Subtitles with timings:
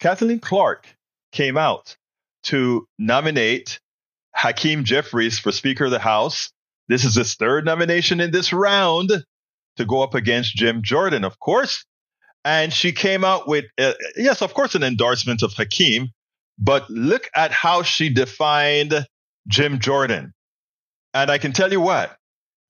[0.00, 0.86] Kathleen Clark
[1.32, 1.96] came out
[2.44, 3.80] to nominate
[4.34, 6.52] Hakeem Jeffries for Speaker of the House.
[6.88, 9.10] This is his third nomination in this round
[9.76, 11.84] to go up against Jim Jordan, of course.
[12.44, 16.10] And she came out with, uh, yes, of course, an endorsement of Hakeem,
[16.58, 19.06] but look at how she defined
[19.48, 20.32] Jim Jordan.
[21.12, 22.16] And I can tell you what,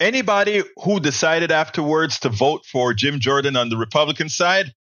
[0.01, 4.73] anybody who decided afterwards to vote for Jim Jordan on the Republican side,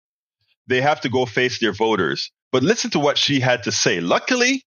[0.67, 2.31] they have to go face their voters.
[2.53, 4.01] But listen to what she had to say.
[4.01, 4.63] Luckily,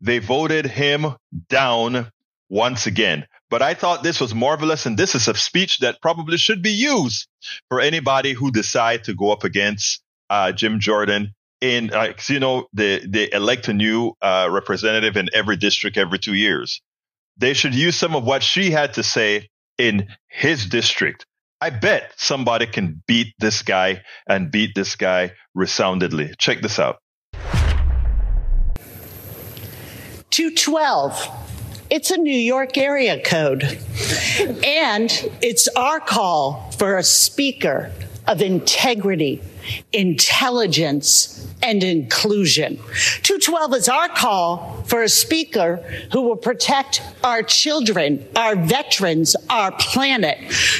[0.00, 1.14] they voted him
[1.48, 2.10] down
[2.48, 3.26] once again.
[3.50, 6.70] But I thought this was marvelous, and this is a speech that probably should be
[6.70, 7.28] used
[7.68, 11.34] for anybody who decide to go up against uh, Jim Jordan.
[11.60, 16.18] In uh, you know, they they elect a new uh, representative in every district every
[16.18, 16.80] two years.
[17.36, 21.26] They should use some of what she had to say in his district.
[21.62, 26.32] I bet somebody can beat this guy and beat this guy resoundingly.
[26.38, 26.96] Check this out.
[30.30, 31.28] 212.
[31.90, 33.78] It's a New York area code.
[34.64, 35.10] And
[35.42, 37.92] it's our call for a speaker
[38.26, 39.42] of integrity,
[39.92, 42.76] intelligence, and inclusion.
[43.22, 45.76] 212 is our call for a speaker
[46.12, 50.38] who will protect our children, our veterans, our planet.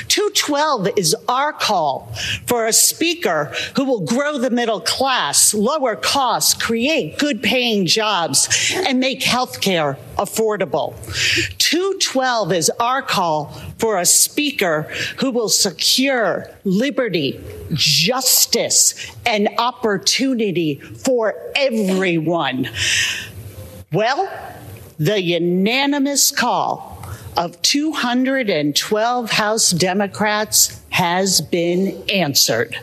[0.08, 2.12] 212 is our call
[2.46, 8.72] for a speaker who will grow the middle class, lower costs, create good paying jobs,
[8.86, 10.94] and make healthcare affordable.
[11.58, 13.46] 212 is our call
[13.78, 14.82] for a speaker
[15.18, 17.40] who will secure liberty,
[17.72, 22.68] justice, and opportunity for everyone.
[23.92, 24.30] Well,
[24.98, 27.04] the unanimous call
[27.36, 32.76] of 212 House Democrats has been answered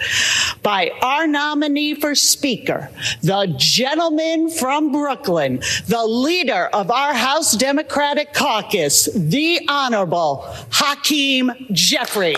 [0.64, 2.90] by our nominee for Speaker,
[3.22, 12.38] the gentleman from Brooklyn, the leader of our House Democratic Caucus, the Honorable Hakeem Jeffries.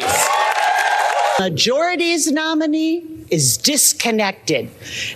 [1.39, 4.69] Majority's nominee is disconnected,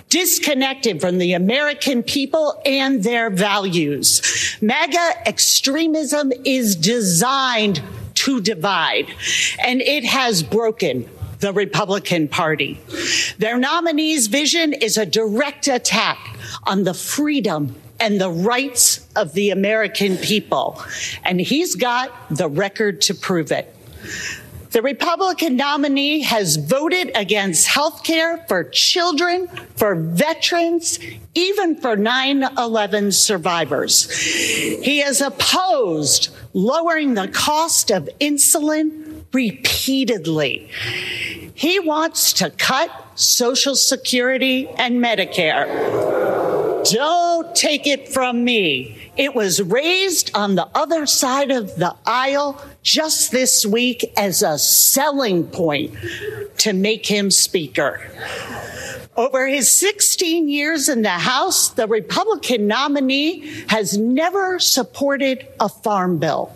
[0.08, 4.56] disconnected from the American people and their values.
[4.62, 7.82] MAGA extremism is designed
[8.14, 9.10] to divide,
[9.62, 11.06] and it has broken
[11.40, 12.80] the Republican Party.
[13.36, 19.50] Their nominee's vision is a direct attack on the freedom and the rights of the
[19.50, 20.82] American people.
[21.22, 23.74] And he's got the record to prove it.
[24.74, 29.46] The Republican nominee has voted against health care for children,
[29.76, 30.98] for veterans,
[31.32, 34.10] even for 9 11 survivors.
[34.10, 40.68] He has opposed lowering the cost of insulin repeatedly.
[41.54, 46.23] He wants to cut Social Security and Medicare.
[46.90, 49.10] Don't take it from me.
[49.16, 54.58] It was raised on the other side of the aisle just this week as a
[54.58, 55.94] selling point
[56.58, 58.02] to make him speaker.
[59.16, 66.18] Over his 16 years in the House, the Republican nominee has never supported a farm
[66.18, 66.52] bill.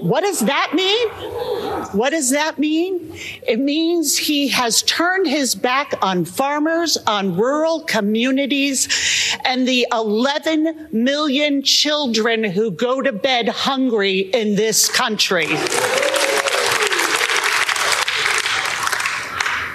[0.00, 1.08] What does that mean?
[1.92, 3.16] What does that mean?
[3.46, 8.88] It means he has turned his back on farmers, on rural communities,
[9.44, 15.46] and the 11 million children who go to bed hungry in this country.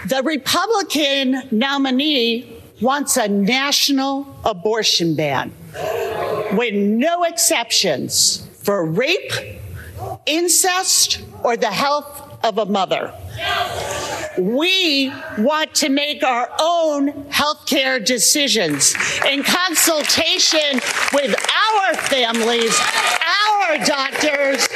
[0.05, 5.53] The Republican nominee wants a national abortion ban
[6.53, 9.31] with no exceptions for rape,
[10.25, 13.13] incest, or the health of a mother.
[14.37, 18.95] We want to make our own healthcare decisions
[19.27, 20.79] in consultation
[21.13, 22.79] with our families,
[23.59, 24.67] our doctors,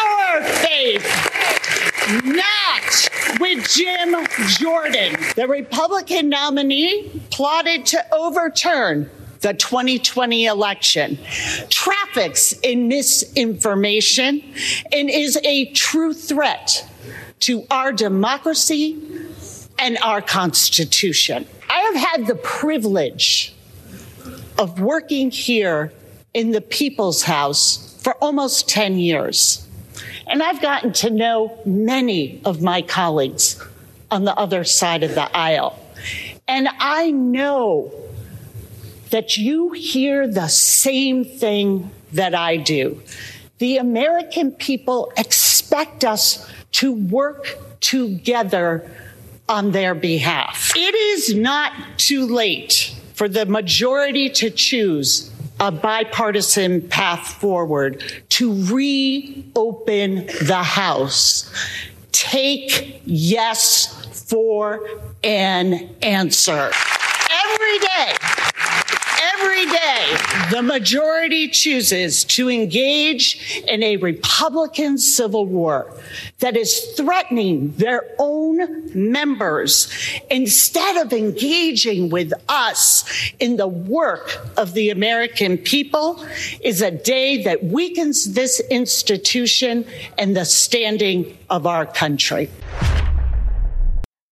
[0.00, 1.04] our faith,
[2.24, 5.16] not with Jim Jordan.
[5.36, 9.10] The Republican nominee plotted to overturn
[9.40, 11.18] the 2020 election,
[11.68, 14.42] traffics in misinformation,
[14.92, 16.88] and is a true threat
[17.40, 19.00] to our democracy
[19.78, 21.46] and our Constitution.
[21.70, 23.54] I have had the privilege
[24.58, 25.92] of working here
[26.34, 29.66] in the People's House for almost 10 years.
[30.26, 33.62] And I've gotten to know many of my colleagues
[34.10, 35.78] on the other side of the aisle.
[36.46, 37.92] And I know
[39.10, 43.00] that you hear the same thing that I do.
[43.58, 48.90] The American people expect us to work together
[49.48, 50.72] on their behalf.
[50.76, 58.52] It is not too late for the majority to choose a bipartisan path forward to
[58.66, 61.52] reopen the House.
[62.12, 64.88] Take yes for
[65.24, 66.70] an answer.
[67.44, 68.14] Every day,
[70.50, 75.92] the majority chooses to engage in a Republican civil war
[76.38, 79.92] that is threatening their own members
[80.30, 86.24] instead of engaging with us in the work of the American people
[86.60, 89.84] is a day that weakens this institution
[90.16, 92.48] and the standing of our country.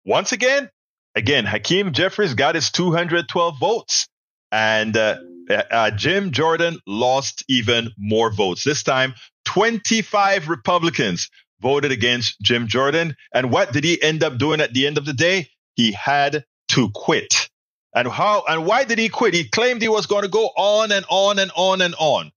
[0.06, 0.70] Once again,
[1.16, 4.08] again, Hakeem Jeffries got his 212 votes.
[4.52, 5.16] And uh,
[5.52, 8.64] uh, Jim Jordan lost even more votes.
[8.64, 9.14] This time,
[9.46, 11.30] 25 Republicans
[11.62, 13.16] voted against Jim Jordan.
[13.34, 15.50] And what did he end up doing at the end of the day?
[15.76, 17.50] He had to quit.
[17.94, 19.34] And how and why did he quit?
[19.34, 22.32] He claimed he was going to go on and on and on and on.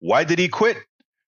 [0.00, 0.76] Why did he quit?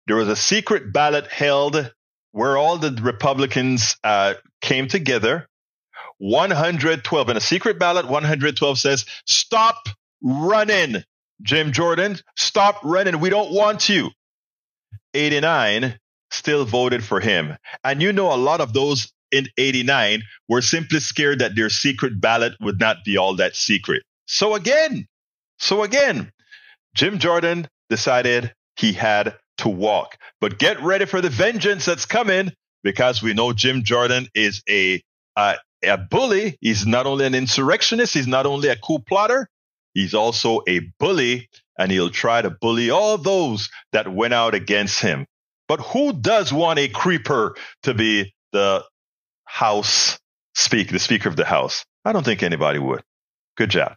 [0.07, 1.93] There was a secret ballot held
[2.33, 5.49] where all the Republicans uh, came together.
[6.19, 8.07] 112 in a secret ballot.
[8.07, 9.89] 112 says, "Stop
[10.23, 11.03] running,
[11.43, 12.19] Jim Jordan.
[12.37, 13.21] Stop running.
[13.21, 14.11] We don't want you."
[15.15, 15.99] 89
[16.31, 17.57] still voted for him.
[17.85, 22.21] And you know, a lot of those in 89 were simply scared that their secret
[22.21, 24.03] ballot would not be all that secret.
[24.27, 25.07] So again,
[25.59, 26.33] so again,
[26.95, 30.17] Jim Jordan decided he had to walk.
[30.41, 32.53] But get ready for the vengeance that's coming
[32.83, 35.03] because we know Jim Jordan is a,
[35.37, 35.59] a
[36.11, 36.59] bully.
[36.61, 39.49] He's not only an insurrectionist, he's not only a coup plotter,
[39.95, 41.49] he's also a bully,
[41.79, 45.27] and he'll try to bully all those that went out against him.
[45.69, 48.85] But who does want a creeper to be the
[49.45, 50.19] House
[50.55, 51.85] speak, the Speaker of the House?
[52.05, 53.03] I don't think anybody would.
[53.57, 53.97] Good job.